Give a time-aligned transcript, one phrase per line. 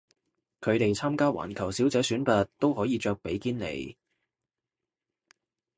[0.61, 3.95] 佢哋參加環球小姐選拔都可以着比基尼